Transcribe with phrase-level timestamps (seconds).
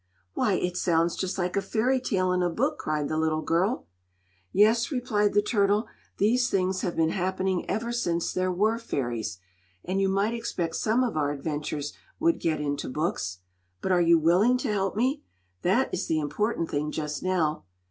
[0.33, 3.85] "Why, it sounds just like a fairy tale in a book!" cried the little girl.
[4.51, 5.85] "Yes," replied the turtle,
[6.17, 9.37] "these things have been happening ever since there were fairies,
[9.85, 13.41] and you might expect some of our adventures would get into books.
[13.79, 15.21] But are you willing to help me?
[15.61, 17.65] That is the important thing just now."